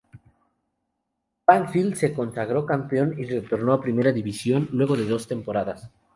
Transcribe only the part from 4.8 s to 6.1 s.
de dos temporadas.